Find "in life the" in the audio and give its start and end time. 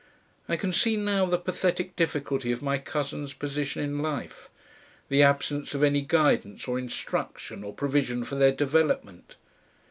3.83-5.21